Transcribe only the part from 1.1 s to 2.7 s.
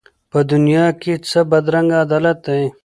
څه بدرنګه عدالت دی